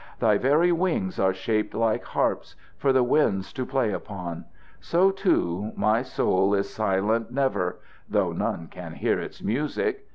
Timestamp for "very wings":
0.39-1.19